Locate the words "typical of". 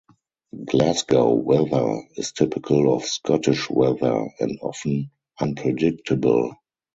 2.31-3.03